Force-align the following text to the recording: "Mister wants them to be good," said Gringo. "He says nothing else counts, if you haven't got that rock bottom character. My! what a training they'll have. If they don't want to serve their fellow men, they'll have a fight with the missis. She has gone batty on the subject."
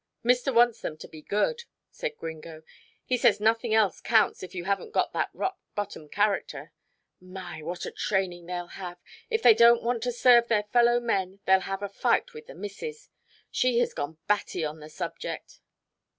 "Mister 0.23 0.51
wants 0.51 0.81
them 0.81 0.97
to 0.97 1.07
be 1.07 1.21
good," 1.21 1.65
said 1.91 2.17
Gringo. 2.17 2.63
"He 3.05 3.17
says 3.17 3.39
nothing 3.39 3.71
else 3.71 4.01
counts, 4.01 4.41
if 4.41 4.55
you 4.55 4.63
haven't 4.65 4.93
got 4.93 5.13
that 5.13 5.29
rock 5.31 5.59
bottom 5.75 6.09
character. 6.09 6.73
My! 7.19 7.61
what 7.61 7.85
a 7.85 7.91
training 7.91 8.47
they'll 8.47 8.65
have. 8.65 8.97
If 9.29 9.43
they 9.43 9.53
don't 9.53 9.83
want 9.83 10.01
to 10.01 10.11
serve 10.11 10.47
their 10.47 10.63
fellow 10.63 10.99
men, 10.99 11.39
they'll 11.45 11.59
have 11.59 11.83
a 11.83 11.87
fight 11.87 12.33
with 12.33 12.47
the 12.47 12.55
missis. 12.55 13.11
She 13.51 13.77
has 13.77 13.93
gone 13.93 14.17
batty 14.27 14.65
on 14.65 14.79
the 14.79 14.89
subject." 14.89 15.59